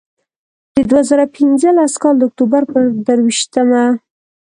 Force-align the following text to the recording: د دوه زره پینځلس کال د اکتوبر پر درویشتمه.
د 0.75 0.77
دوه 0.89 1.01
زره 1.09 1.25
پینځلس 1.35 1.93
کال 2.01 2.15
د 2.17 2.21
اکتوبر 2.27 2.61
پر 2.71 2.83
درویشتمه. 3.05 3.83